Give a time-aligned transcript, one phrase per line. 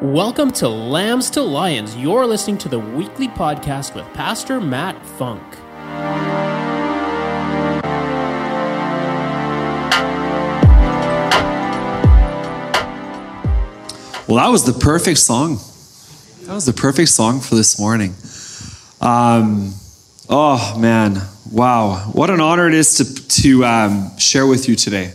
[0.00, 1.96] Welcome to Lambs to Lions.
[1.96, 5.42] You're listening to the weekly podcast with Pastor Matt Funk.
[14.28, 15.56] Well, that was the perfect song.
[16.44, 18.14] That was the perfect song for this morning.
[19.00, 19.74] Um,
[20.28, 21.16] oh man,
[21.50, 22.08] wow!
[22.12, 25.12] What an honor it is to to um, share with you today.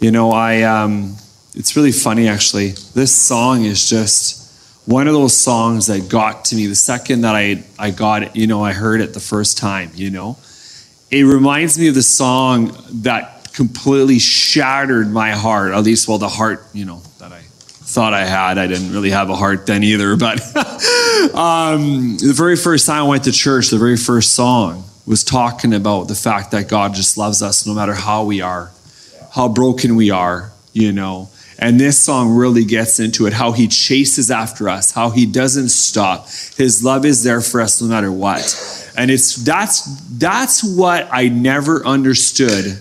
[0.00, 1.16] You know, I um,
[1.56, 2.70] it's really funny actually.
[2.94, 4.44] This song is just
[4.84, 8.36] one of those songs that got to me the second that I, I got it,
[8.36, 10.36] you know, I heard it the first time, you know.
[11.10, 16.28] It reminds me of the song that completely shattered my heart, at least, well, the
[16.28, 18.58] heart, you know, that I thought I had.
[18.58, 20.40] I didn't really have a heart then either, but
[21.34, 25.72] um, the very first time I went to church, the very first song was talking
[25.72, 28.72] about the fact that God just loves us no matter how we are,
[29.32, 33.66] how broken we are, you know and this song really gets into it how he
[33.66, 36.28] chases after us, how he doesn't stop.
[36.56, 38.92] His love is there for us no matter what.
[38.96, 39.84] And it's that's
[40.18, 42.78] that's what I never understood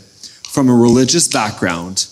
[0.49, 2.07] from a religious background.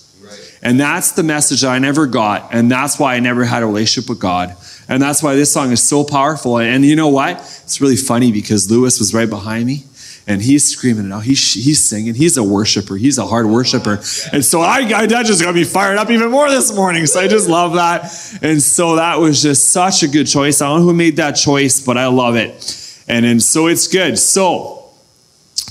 [0.62, 2.54] And that's the message I never got.
[2.54, 4.56] And that's why I never had a relationship with God.
[4.88, 6.59] And that's why this song is so powerful.
[6.59, 7.38] And you know what?
[7.64, 9.84] It's really funny because Lewis was right behind me
[10.26, 11.24] and he's screaming out.
[11.24, 12.14] He's, he's singing.
[12.16, 12.96] He's a worshiper.
[12.96, 14.00] He's a hard worshiper.
[14.32, 17.06] And so I, I that just got me fired up even more this morning.
[17.08, 18.04] So I just love that.
[18.42, 20.62] And so that was just such a good choice.
[20.62, 23.04] I don't know who made that choice, but I love it.
[23.08, 24.18] And, and so it's good.
[24.18, 24.92] So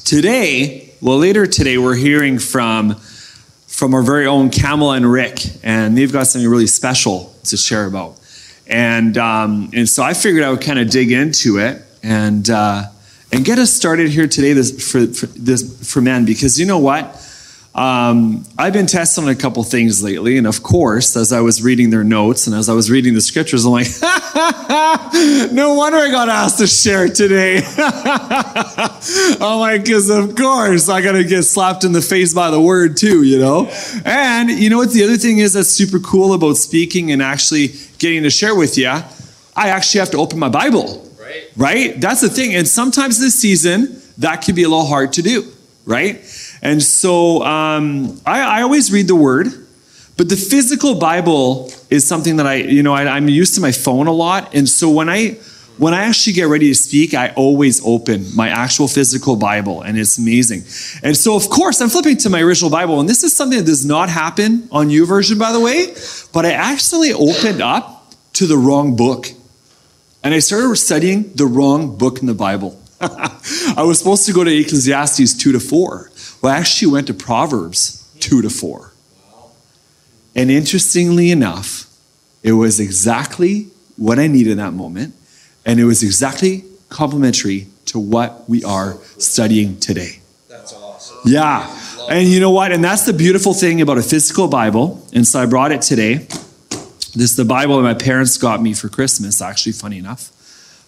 [0.05, 2.97] today, well, later today, we're hearing from
[3.67, 7.87] from our very own Camel and Rick, and they've got something really special to share
[7.87, 8.21] about.
[8.67, 12.49] And um, and so I figured I would kind of dig into it and.
[12.51, 12.85] Uh,
[13.33, 16.79] and get us started here today this, for, for, this, for men because you know
[16.79, 17.19] what?
[17.75, 21.89] Um, I've been testing a couple things lately, and of course, as I was reading
[21.89, 23.87] their notes and as I was reading the scriptures, I'm like,
[25.53, 27.63] no wonder I got asked to share today.
[27.79, 32.61] I'm like, because of course I got to get slapped in the face by the
[32.61, 33.73] word too, you know?
[34.05, 34.91] And you know what?
[34.91, 38.77] The other thing is that's super cool about speaking and actually getting to share with
[38.77, 38.89] you.
[38.89, 41.02] I actually have to open my Bible
[41.57, 42.01] right?
[42.01, 42.55] That's the thing.
[42.55, 45.51] And sometimes this season, that can be a little hard to do,
[45.85, 46.17] right?
[46.63, 49.47] And so um, I, I, always read the word,
[50.17, 53.73] but the physical Bible is something that I, you know, I, am used to my
[53.73, 54.55] phone a lot.
[54.55, 55.39] And so when I,
[55.79, 59.99] when I actually get ready to speak, I always open my actual physical Bible, and
[59.99, 60.61] it's amazing.
[61.03, 63.65] And so, of course, I'm flipping to my original Bible, and this is something that
[63.65, 65.95] does not happen on YouVersion, by the way,
[66.33, 69.29] but I actually opened up to the wrong book.
[70.25, 72.81] And I started studying the wrong book in the Bible.
[73.01, 76.11] I was supposed to go to Ecclesiastes 2 to 4.
[76.41, 78.93] Well, I actually went to Proverbs 2 to 4.
[80.35, 81.87] And interestingly enough,
[82.43, 85.15] it was exactly what I needed in that moment.
[85.67, 90.21] And it was exactly complementary to what we are studying today.
[90.49, 91.19] That's awesome.
[91.27, 91.79] Yeah.
[92.09, 92.73] And you know what?
[92.73, 95.05] And that's the beautiful thing about a physical Bible.
[95.13, 96.27] And so I brought it today.
[97.15, 100.31] This is the Bible that my parents got me for Christmas, actually, funny enough.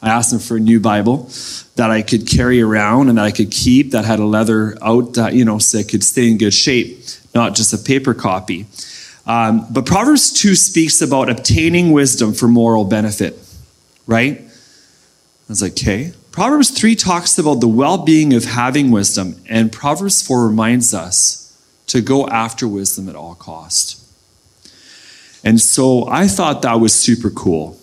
[0.01, 1.31] I asked them for a new Bible
[1.77, 5.15] that I could carry around and that I could keep that had a leather out,
[5.15, 6.99] that, you know, so it could stay in good shape,
[7.35, 8.67] not just a paper copy.
[9.27, 13.39] Um, but Proverbs 2 speaks about obtaining wisdom for moral benefit,
[14.07, 14.41] right?
[14.41, 16.13] I was like, okay.
[16.33, 21.59] Proverbs 3 talks about the well being of having wisdom, and Proverbs 4 reminds us
[21.87, 24.04] to go after wisdom at all cost.
[25.45, 27.79] And so I thought that was super cool.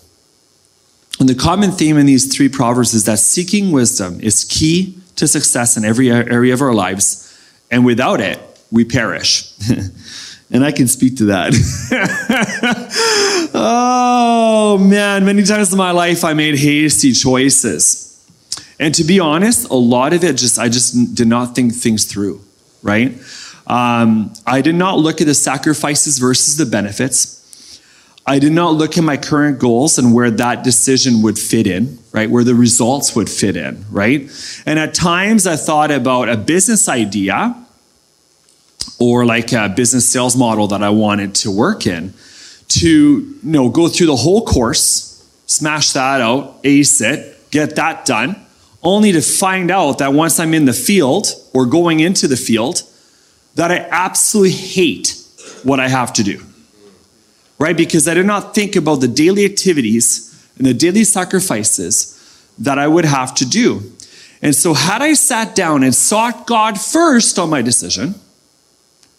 [1.19, 5.27] And the common theme in these three proverbs is that seeking wisdom is key to
[5.27, 7.27] success in every area of our lives,
[7.69, 8.39] and without it,
[8.71, 9.53] we perish.
[10.51, 11.53] and I can speak to that.
[13.53, 18.07] oh man, many times in my life I made hasty choices.
[18.79, 22.05] And to be honest, a lot of it just I just did not think things
[22.05, 22.41] through,
[22.81, 23.15] right?
[23.67, 27.40] Um, I did not look at the sacrifices versus the benefits.
[28.25, 31.97] I did not look at my current goals and where that decision would fit in,
[32.11, 32.29] right?
[32.29, 34.29] Where the results would fit in, right?
[34.65, 37.55] And at times I thought about a business idea
[38.99, 42.13] or like a business sales model that I wanted to work in
[42.67, 48.05] to you know go through the whole course, smash that out, ace it, get that
[48.05, 48.35] done,
[48.83, 52.83] only to find out that once I'm in the field or going into the field
[53.55, 55.17] that I absolutely hate
[55.63, 56.45] what I have to do
[57.61, 57.77] right?
[57.77, 60.27] Because I did not think about the daily activities
[60.57, 62.17] and the daily sacrifices
[62.57, 63.91] that I would have to do.
[64.41, 68.15] And so, had I sat down and sought God first on my decision,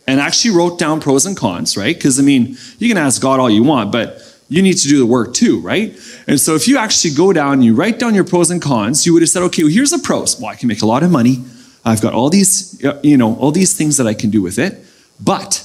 [0.09, 1.95] and actually wrote down pros and cons, right?
[1.95, 4.99] Because I mean, you can ask God all you want, but you need to do
[4.99, 5.97] the work too, right?
[6.27, 9.07] And so if you actually go down, and you write down your pros and cons,
[9.07, 10.39] you would have said, okay, well, here's the pros.
[10.41, 11.45] Well, I can make a lot of money.
[11.85, 14.85] I've got all these, you know, all these things that I can do with it.
[15.21, 15.65] But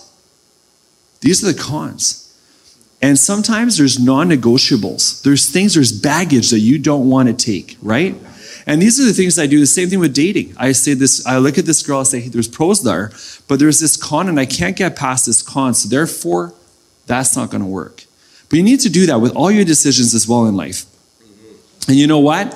[1.21, 2.26] these are the cons.
[3.01, 5.21] And sometimes there's non negotiables.
[5.21, 8.15] There's things, there's baggage that you don't want to take, right?
[8.65, 9.59] And these are the things I do.
[9.59, 10.53] The same thing with dating.
[10.57, 13.11] I say this, I look at this girl, I say, hey, there's pros there,
[13.47, 15.73] but there's this con, and I can't get past this con.
[15.73, 16.53] So therefore,
[17.05, 18.03] that's not going to work.
[18.49, 20.85] But you need to do that with all your decisions as well in life.
[21.88, 22.53] And you know what?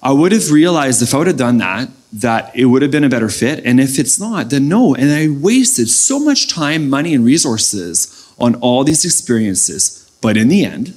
[0.00, 3.04] I would have realized if I would have done that, that it would have been
[3.04, 3.64] a better fit.
[3.64, 4.94] And if it's not, then no.
[4.94, 10.10] And I wasted so much time, money, and resources on all these experiences.
[10.20, 10.96] But in the end,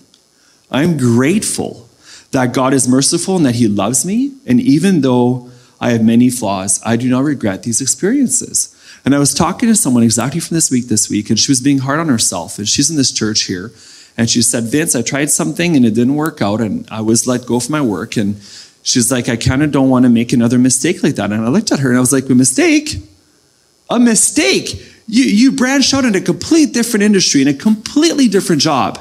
[0.70, 1.90] I'm grateful
[2.32, 4.34] that God is merciful and that He loves me.
[4.48, 5.50] And even though
[5.80, 8.76] I have many flaws, I do not regret these experiences.
[9.04, 11.60] And I was talking to someone exactly from this week this week, and she was
[11.60, 12.58] being hard on herself.
[12.58, 13.72] And she's in this church here.
[14.18, 17.28] And she said, Vince, I tried something and it didn't work out, and I was
[17.28, 18.18] let go from my work.
[18.18, 18.40] And
[18.84, 21.32] she's like, I kind of don't want to make another mistake like that.
[21.32, 22.98] And I looked at her and I was like, A mistake?
[23.90, 24.91] A mistake?
[25.12, 28.98] You, you branched out in a complete different industry, in a completely different job.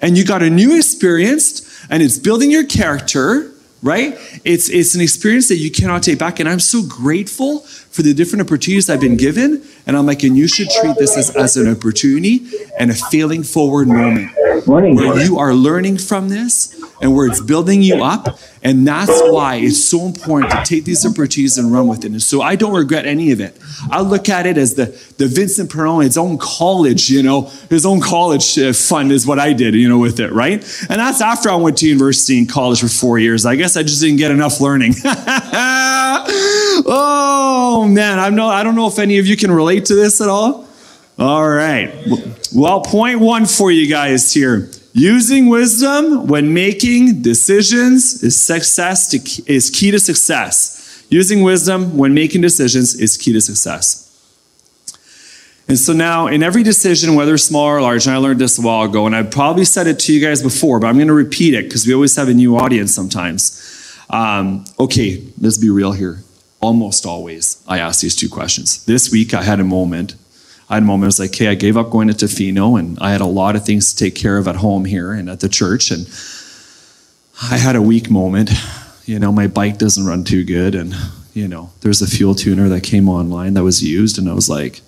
[0.00, 3.50] And you got a new experience, and it's building your character,
[3.82, 4.16] right?
[4.44, 6.38] It's, it's an experience that you cannot take back.
[6.38, 9.60] And I'm so grateful for the different opportunities I've been given.
[9.88, 12.46] And I'm like, and you should treat this as, as an opportunity
[12.78, 14.30] and a failing forward moment
[14.68, 14.94] Morning.
[14.94, 18.38] where you are learning from this and where it's building you up.
[18.62, 22.12] And that's why it's so important to take these opportunities and run with it.
[22.12, 23.58] And so I don't regret any of it.
[23.90, 24.86] I look at it as the,
[25.16, 29.38] the Vincent Perron, his own college, you know, his own college uh, fund is what
[29.38, 30.62] I did, you know, with it, right?
[30.90, 33.46] And that's after I went to university and college for four years.
[33.46, 34.94] I guess I just didn't get enough learning.
[36.86, 40.20] oh man, I'm no, I don't know if any of you can relate to this
[40.20, 40.68] at all.
[41.18, 41.94] All right.
[42.54, 44.70] Well, point one for you guys here.
[44.92, 51.04] Using wisdom when making decisions is success to, is key to success.
[51.08, 54.06] Using wisdom when making decisions is key to success.
[55.68, 58.62] And so now, in every decision, whether small or large, and I learned this a
[58.62, 61.14] while ago, and I probably said it to you guys before, but I'm going to
[61.14, 64.04] repeat it because we always have a new audience sometimes.
[64.10, 66.24] Um, okay, let's be real here.
[66.60, 68.84] Almost always, I ask these two questions.
[68.84, 70.16] This week, I had a moment
[70.70, 72.96] I had a moment, I was like, okay, I gave up going to Tofino and
[73.00, 75.40] I had a lot of things to take care of at home here and at
[75.40, 75.90] the church.
[75.90, 76.08] And
[77.42, 78.52] I had a weak moment.
[79.04, 80.76] You know, my bike doesn't run too good.
[80.76, 80.94] And,
[81.34, 84.16] you know, there's a fuel tuner that came online that was used.
[84.16, 84.80] And I was like,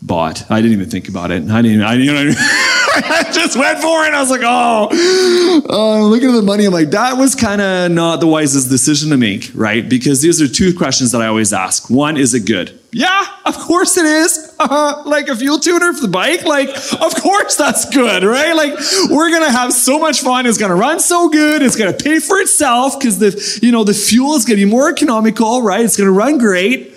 [0.00, 0.50] bought.
[0.50, 1.48] I didn't even think about it.
[1.50, 4.14] I didn't, I, you know, I just went for it.
[4.14, 6.64] I was like, oh, uh, looking at the money.
[6.64, 9.86] I'm like, that was kind of not the wisest decision to make, right?
[9.86, 11.90] Because these are two questions that I always ask.
[11.90, 12.78] One, is it good?
[12.90, 14.41] Yeah, of course it is.
[14.58, 16.44] Uh, like a fuel tuner for the bike.
[16.44, 16.68] Like,
[17.00, 18.54] of course that's good, right?
[18.54, 18.74] Like,
[19.10, 20.46] we're going to have so much fun.
[20.46, 21.62] It's going to run so good.
[21.62, 24.64] It's going to pay for itself because the, you know, the fuel is going to
[24.64, 25.84] be more economical, right?
[25.84, 26.96] It's going to run great,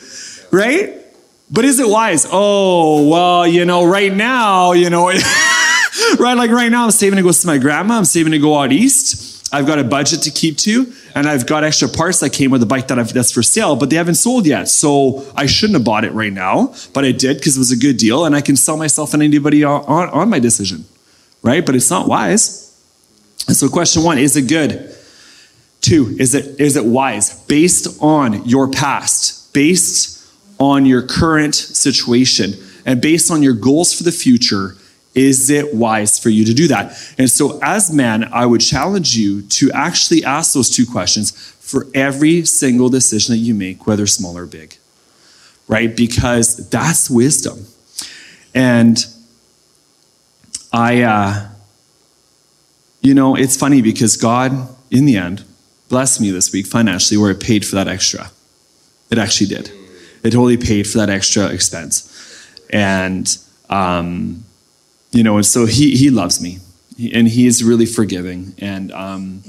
[0.51, 1.01] right?
[1.49, 2.27] But is it wise?
[2.31, 5.07] Oh, well, you know, right now, you know,
[6.19, 6.33] right?
[6.35, 7.97] Like right now, I'm saving to go see my grandma.
[7.97, 9.34] I'm saving to go out east.
[9.55, 12.59] I've got a budget to keep to, and I've got extra parts that came with
[12.59, 14.67] the bike that I've, that's for sale, but they haven't sold yet.
[14.67, 17.77] So I shouldn't have bought it right now, but I did because it was a
[17.77, 20.83] good deal, and I can sell myself and anybody on, on, on my decision,
[21.41, 21.65] right?
[21.65, 22.63] But it's not wise.
[23.47, 24.93] And so, question one: Is it good?
[25.79, 30.21] Two: Is it is it wise based on your past, based
[30.59, 34.75] on your current situation, and based on your goals for the future?
[35.15, 36.91] Is it wise for you to do that?
[37.17, 41.87] And so, as man, I would challenge you to actually ask those two questions for
[41.95, 44.77] every single decision that you make, whether small or big,
[45.67, 45.95] right?
[45.95, 47.65] Because that's wisdom.
[48.53, 49.03] And
[50.71, 51.47] I, uh,
[53.01, 54.51] you know, it's funny because God,
[54.91, 55.43] in the end,
[55.89, 58.31] blessed me this week financially where it paid for that extra.
[59.09, 59.71] It actually did.
[60.23, 62.11] It totally paid for that extra expense.
[62.69, 63.37] And,
[63.69, 64.44] um,
[65.15, 66.59] you know, and so he, he loves me
[67.13, 68.53] and he is really forgiving.
[68.57, 69.43] And, um,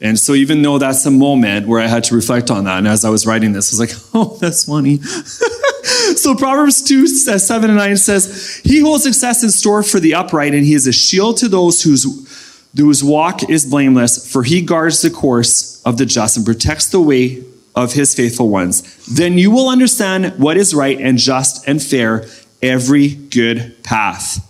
[0.00, 2.86] and so even though that's a moment where I had to reflect on that, and
[2.86, 4.98] as I was writing this, I was like, oh, that's funny.
[5.02, 10.14] so Proverbs 2, uh, 7 and 9 says, He holds success in store for the
[10.14, 14.62] upright, and he is a shield to those whose, whose walk is blameless, for he
[14.62, 17.42] guards the course of the just and protects the way
[17.74, 19.06] of his faithful ones.
[19.06, 22.26] Then you will understand what is right and just and fair,
[22.62, 24.46] every good path.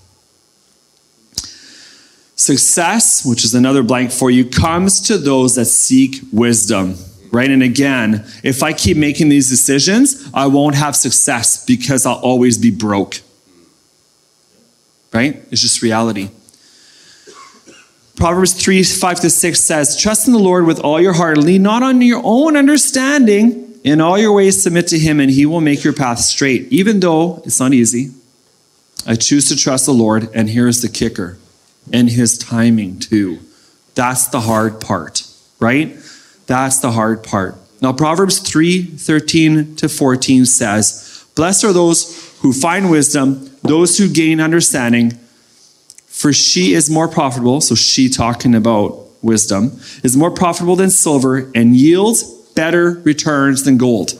[2.50, 6.97] Success, which is another blank for you, comes to those that seek wisdom.
[7.30, 7.49] Right?
[7.49, 12.59] And again, if I keep making these decisions, I won't have success because I'll always
[12.59, 13.21] be broke.
[15.12, 15.45] Right?
[15.52, 16.30] It's just reality.
[18.16, 21.62] Proverbs 3 5 to 6 says, Trust in the Lord with all your heart, lean
[21.62, 23.78] not on your own understanding.
[23.85, 26.66] In all your ways, submit to him, and he will make your path straight.
[26.73, 28.11] Even though it's not easy,
[29.07, 31.38] I choose to trust the Lord, and here's the kicker
[31.92, 33.40] and his timing too.
[33.94, 35.26] That's the hard part,
[35.59, 35.97] right?
[36.47, 37.56] That's the hard part.
[37.80, 44.09] Now, Proverbs 3 13 to 14 says, Blessed are those who find wisdom, those who
[44.09, 45.12] gain understanding,
[46.06, 47.61] for she is more profitable.
[47.61, 53.78] So, she talking about wisdom, is more profitable than silver and yields better returns than
[53.78, 54.12] gold.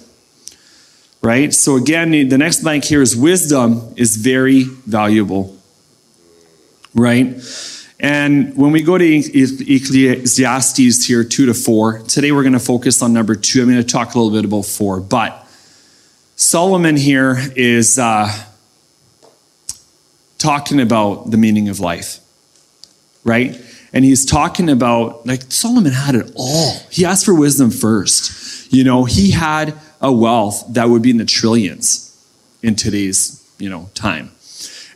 [1.23, 1.53] Right?
[1.53, 5.60] So, again, the next blank here is wisdom is very valuable.
[6.95, 7.37] Right?
[8.01, 13.03] And when we go to Ecclesiastes here, two to four, today we're going to focus
[13.03, 13.61] on number two.
[13.61, 15.01] I'm going to talk a little bit about four.
[15.01, 15.47] But
[16.37, 18.33] Solomon here is uh,
[20.39, 22.21] talking about the meaning of life,
[23.23, 23.61] right?
[23.93, 26.79] And he's talking about, like, Solomon had it all.
[26.91, 28.73] He asked for wisdom first.
[28.73, 32.07] You know, he had a wealth that would be in the trillions
[32.63, 34.31] in today's, you know, time.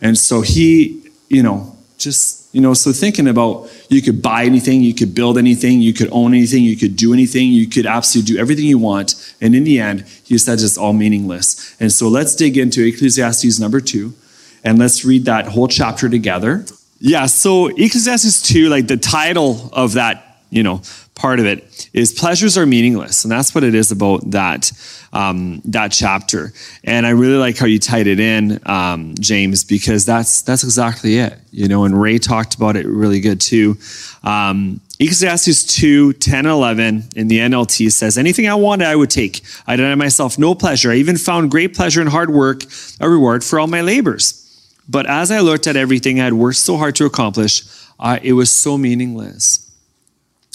[0.00, 1.73] And so he, you know,
[2.04, 5.92] just, you know, so thinking about you could buy anything, you could build anything, you
[5.92, 9.34] could own anything, you could do anything, you could absolutely do everything you want.
[9.40, 11.74] And in the end, he said it's all meaningless.
[11.80, 14.14] And so let's dig into Ecclesiastes number two
[14.62, 16.64] and let's read that whole chapter together.
[17.00, 20.80] Yeah, so Ecclesiastes 2, like the title of that, you know,
[21.14, 23.24] part of it is pleasures are meaningless.
[23.24, 24.72] And that's what it is about that,
[25.12, 26.52] um, that chapter.
[26.82, 31.18] And I really like how you tied it in, um, James, because that's, that's exactly
[31.18, 33.76] it, you know, and Ray talked about it really good too.
[34.24, 39.10] Um, Ecclesiastes 2, 10 and 11 in the NLT says, Anything I wanted, I would
[39.10, 39.42] take.
[39.66, 40.92] I denied myself no pleasure.
[40.92, 42.62] I even found great pleasure in hard work,
[43.00, 44.40] a reward for all my labors.
[44.88, 47.62] But as I looked at everything I had worked so hard to accomplish,
[47.98, 49.63] uh, it was so meaningless.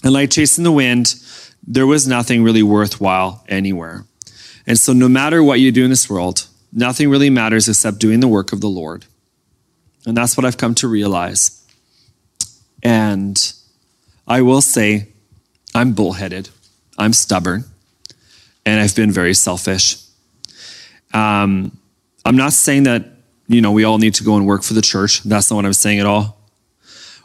[0.03, 1.15] And like chasing the wind,
[1.65, 4.05] there was nothing really worthwhile anywhere.
[4.65, 8.19] And so, no matter what you do in this world, nothing really matters except doing
[8.19, 9.05] the work of the Lord.
[10.05, 11.65] And that's what I've come to realize.
[12.81, 13.53] And
[14.27, 15.09] I will say,
[15.75, 16.49] I'm bullheaded,
[16.97, 17.65] I'm stubborn,
[18.65, 19.97] and I've been very selfish.
[21.13, 21.77] Um,
[22.23, 23.05] I'm not saying that
[23.49, 25.23] you know, we all need to go and work for the church.
[25.23, 26.38] That's not what I'm saying at all.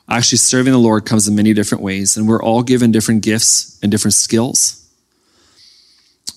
[0.08, 3.78] Actually, serving the Lord comes in many different ways, and we're all given different gifts
[3.82, 4.87] and different skills.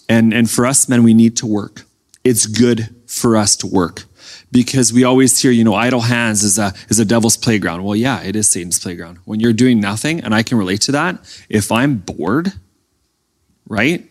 [0.07, 1.83] And, and for us men, we need to work.
[2.23, 4.05] It's good for us to work
[4.51, 7.83] because we always hear, you know, idle hands is a, is a devil's playground.
[7.83, 9.19] Well, yeah, it is Satan's playground.
[9.25, 11.19] When you're doing nothing, and I can relate to that,
[11.49, 12.53] if I'm bored,
[13.67, 14.09] right,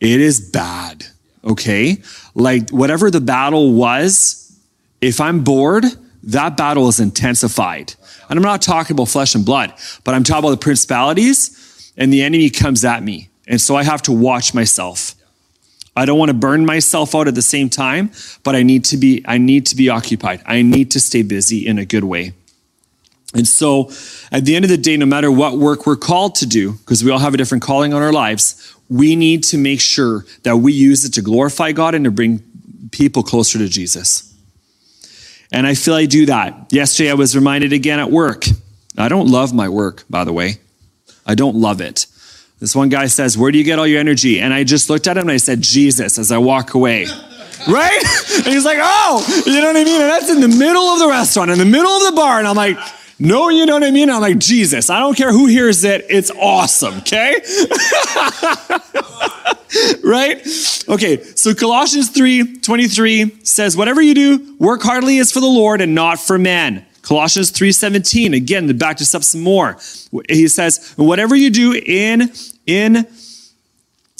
[0.00, 1.06] it is bad,
[1.44, 1.98] okay?
[2.34, 4.56] Like whatever the battle was,
[5.00, 5.84] if I'm bored,
[6.24, 7.94] that battle is intensified.
[8.28, 9.72] And I'm not talking about flesh and blood,
[10.04, 13.28] but I'm talking about the principalities and the enemy comes at me.
[13.46, 15.14] And so I have to watch myself.
[15.96, 18.12] I don't want to burn myself out at the same time,
[18.44, 20.42] but I need to be I need to be occupied.
[20.46, 22.34] I need to stay busy in a good way.
[23.34, 23.90] And so
[24.30, 27.02] at the end of the day, no matter what work we're called to do, because
[27.02, 30.58] we all have a different calling on our lives, we need to make sure that
[30.58, 32.42] we use it to glorify God and to bring
[32.90, 34.27] people closer to Jesus.
[35.52, 36.72] And I feel I do that.
[36.72, 38.44] Yesterday, I was reminded again at work.
[38.96, 40.56] I don't love my work, by the way.
[41.26, 42.06] I don't love it.
[42.60, 44.40] This one guy says, Where do you get all your energy?
[44.40, 47.06] And I just looked at him and I said, Jesus, as I walk away.
[47.68, 48.02] right?
[48.38, 50.00] And he's like, Oh, you know what I mean?
[50.00, 52.38] And that's in the middle of the restaurant, in the middle of the bar.
[52.38, 52.78] And I'm like,
[53.18, 54.10] no, you know what I mean?
[54.10, 56.06] I'm like, Jesus, I don't care who hears it.
[56.08, 57.34] It's awesome, okay?
[60.04, 60.38] right?
[60.88, 65.80] Okay, so Colossians 3 23 says, Whatever you do, work heartily as for the Lord
[65.80, 66.84] and not for men.
[67.08, 69.78] Colossians 3:17 again to back this up some more.
[70.28, 72.30] He says, "Whatever you do in
[72.66, 73.06] in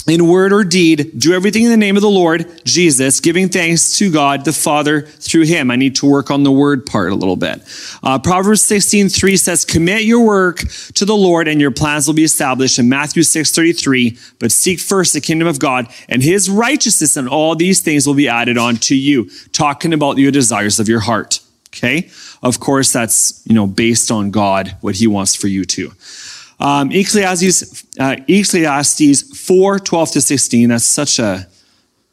[0.09, 3.99] in word or deed, do everything in the name of the Lord Jesus, giving thanks
[3.99, 5.71] to God the Father through him.
[5.71, 7.63] I need to work on the word part a little bit.
[8.03, 10.59] Uh, Proverbs 16, 3 says, Commit your work
[10.95, 12.79] to the Lord and your plans will be established.
[12.79, 17.29] In Matthew 6, 33, but seek first the kingdom of God and his righteousness, and
[17.29, 19.31] all these things will be added on to you.
[19.53, 21.41] Talking about your desires of your heart.
[21.69, 22.11] Okay?
[22.43, 25.93] Of course, that's, you know, based on God, what he wants for you too.
[26.61, 30.69] Um, Ecclesiastes, uh, Ecclesiastes 4, 12 to 16.
[30.69, 31.47] That's such a,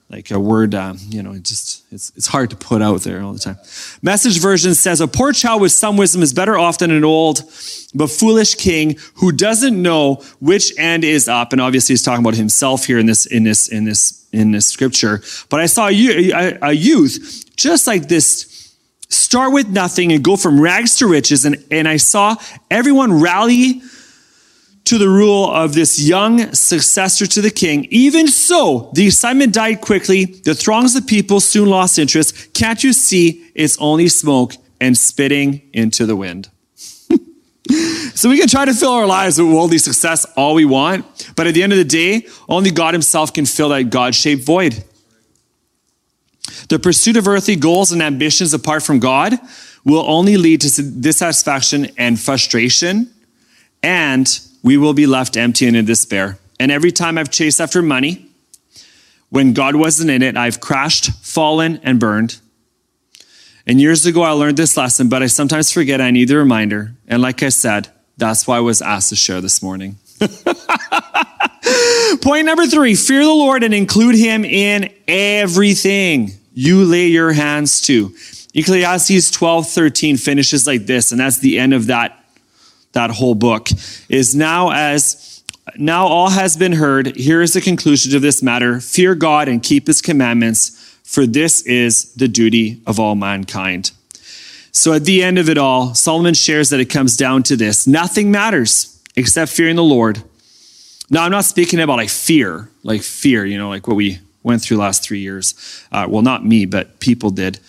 [0.10, 3.22] like a word, um, you know, it just, it's, it's hard to put out there
[3.22, 3.58] all the time.
[4.04, 7.42] Message version says, a poor child with some wisdom is better off than an old
[7.96, 11.52] but foolish king who doesn't know which end is up.
[11.54, 14.68] And obviously he's talking about himself here in this, in this, in this, in this
[14.68, 15.24] scripture.
[15.50, 18.76] But I saw a, a youth just like this
[19.10, 21.46] start with nothing and go from rags to riches.
[21.46, 22.36] And, and I saw
[22.70, 23.82] everyone rally
[24.86, 27.88] to the rule of this young successor to the king.
[27.90, 30.26] Even so, the assignment died quickly.
[30.26, 32.54] The throngs of people soon lost interest.
[32.54, 36.50] Can't you see it's only smoke and spitting into the wind?
[38.14, 41.48] so we can try to fill our lives with worldly success all we want, but
[41.48, 44.84] at the end of the day, only God Himself can fill that God shaped void.
[46.70, 49.34] The pursuit of earthly goals and ambitions apart from God
[49.84, 53.12] will only lead to dissatisfaction and frustration,
[53.82, 54.28] and
[54.66, 56.40] we will be left empty and in despair.
[56.60, 58.26] And every time I've chased after money,
[59.30, 62.40] when God wasn't in it, I've crashed, fallen, and burned.
[63.68, 66.96] And years ago, I learned this lesson, but I sometimes forget I need the reminder.
[67.08, 69.98] And like I said, that's why I was asked to share this morning.
[72.22, 77.84] Point number three fear the Lord and include him in everything you lay your hands
[77.84, 78.16] to.
[78.56, 82.25] Ecclesiastes 12 13 finishes like this, and that's the end of that,
[82.96, 83.70] that whole book.
[84.10, 85.44] Is now as
[85.78, 89.62] now all has been heard, here is the conclusion of this matter fear God and
[89.62, 93.92] keep his commandments, for this is the duty of all mankind.
[94.72, 97.88] So at the end of it all, Solomon shares that it comes down to this
[97.88, 100.24] nothing matters except fearing the Lord.
[101.10, 104.62] Now, I'm not speaking about like fear, like fear, you know, like what we went
[104.62, 105.54] through last three years.
[105.92, 107.60] Uh, well, not me, but people did.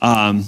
[0.00, 0.44] Um,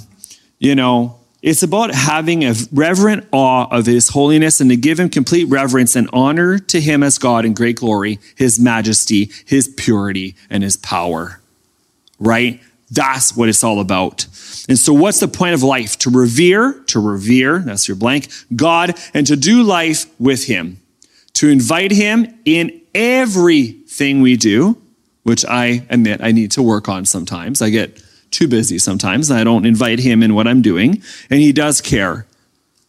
[0.57, 5.09] you know, it's about having a reverent awe of his holiness and to give him
[5.09, 10.35] complete reverence and honor to him as God in great glory, his majesty, his purity,
[10.49, 11.39] and his power.
[12.19, 12.61] Right?
[12.91, 14.25] That's what it's all about.
[14.67, 15.97] And so, what's the point of life?
[15.99, 20.81] To revere, to revere, that's your blank, God, and to do life with him.
[21.35, 24.81] To invite him in everything we do,
[25.23, 27.61] which I admit I need to work on sometimes.
[27.61, 29.31] I get too busy sometimes.
[29.31, 31.01] I don't invite him in what I'm doing.
[31.29, 32.25] And he does care.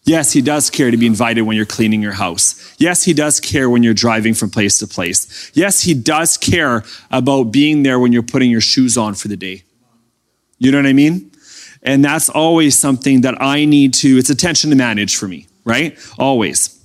[0.05, 2.75] Yes, he does care to be invited when you're cleaning your house.
[2.79, 5.51] Yes, he does care when you're driving from place to place.
[5.55, 9.37] Yes, he does care about being there when you're putting your shoes on for the
[9.37, 9.63] day.
[10.59, 11.31] You know what I mean?
[11.83, 15.99] And that's always something that I need to, it's attention to manage for me, right?
[16.19, 16.77] Always.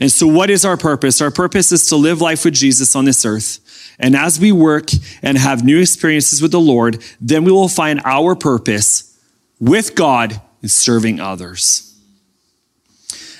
[0.00, 1.20] And so, what is our purpose?
[1.20, 3.60] Our purpose is to live life with Jesus on this earth
[3.98, 4.90] and as we work
[5.22, 9.18] and have new experiences with the Lord, then we will find our purpose
[9.60, 11.88] with God in serving others.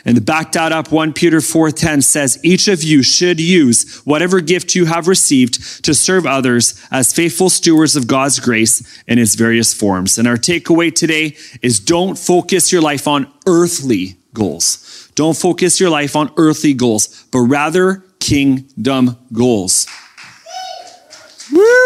[0.04, 4.40] And to back that up, 1 Peter 4:10 says, each of you should use whatever
[4.40, 9.36] gift you have received to serve others as faithful stewards of God's grace in its
[9.36, 10.18] various forms.
[10.18, 15.10] And our takeaway today is don't focus your life on earthly goals.
[15.14, 19.86] Don't focus your life on earthly goals, but rather kingdom goals.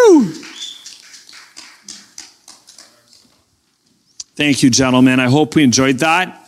[0.06, 0.24] Woo!
[4.34, 5.18] Thank you, gentlemen.
[5.18, 6.42] I hope we enjoyed that.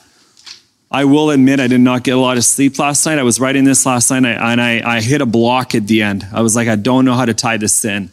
[0.91, 3.19] I will admit I did not get a lot of sleep last night.
[3.19, 6.27] I was writing this last night and I, I hit a block at the end.
[6.33, 8.11] I was like, I don't know how to tie this in.